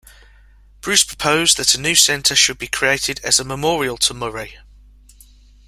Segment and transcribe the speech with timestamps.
[0.81, 4.57] Bruce proposed that a new centre should be created as a memorial to Murray.